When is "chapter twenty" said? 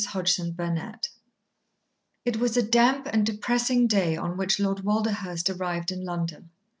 0.03-0.79